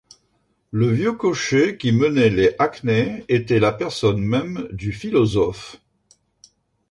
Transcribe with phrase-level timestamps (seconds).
[0.71, 5.79] Le vieux cocher qui menait les hackneys était la personne même du philosophe.